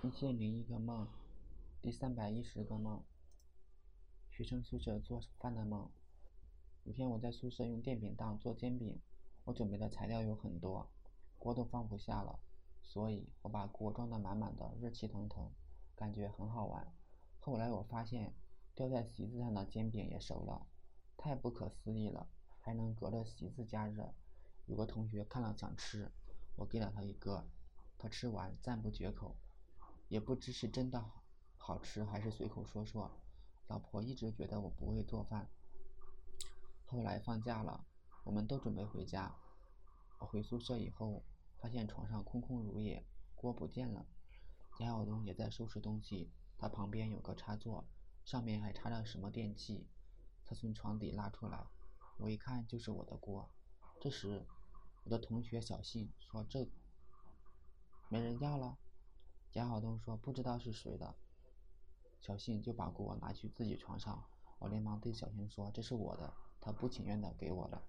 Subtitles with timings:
[0.00, 1.08] 一千零一个梦，
[1.82, 3.02] 第三百一十个梦。
[4.30, 5.90] 学生宿舍做饭的梦。
[6.84, 9.00] 有天我在宿舍用电饼铛做煎饼，
[9.42, 10.88] 我准备的材料有很多，
[11.36, 12.38] 锅都放不下了，
[12.80, 15.50] 所以我把锅装得满满的，热气腾腾，
[15.96, 16.94] 感觉很好玩。
[17.40, 18.32] 后来我发现，
[18.76, 20.64] 掉在席子上的煎饼也熟了，
[21.16, 22.28] 太不可思议了，
[22.60, 24.14] 还能隔着席子加热。
[24.66, 26.08] 有个同学看了想吃，
[26.54, 27.44] 我给了他一个，
[27.98, 29.36] 他吃完赞不绝口。
[30.08, 31.10] 也不知是真的
[31.56, 33.10] 好吃还是随口说说。
[33.68, 35.48] 老婆一直觉得我不会做饭。
[36.86, 37.84] 后来放假了，
[38.24, 39.34] 我们都准备回家。
[40.18, 41.22] 我回宿舍以后，
[41.60, 44.06] 发现床上空空如也，锅不见了。
[44.78, 47.84] 贾晓东也在收拾东西，他旁边有个插座，
[48.24, 49.86] 上面还插着什么电器。
[50.46, 51.66] 他从床底拉出来，
[52.16, 53.50] 我一看就是我的锅。
[54.00, 54.46] 这时，
[55.04, 56.66] 我的同学小信说：“这
[58.08, 58.78] 没人要了。”
[59.50, 61.14] 贾晓东说：“不知道是谁的。”
[62.20, 64.24] 小信就把锅拿去自己床上。
[64.58, 67.82] 我连忙对小信说：“这是我的。”他不情愿的给我了。